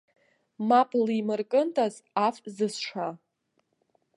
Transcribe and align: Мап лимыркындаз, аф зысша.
Мап 0.67 0.89
лимыркындаз, 1.07 1.95
аф 2.25 2.35
зысша. 2.55 3.07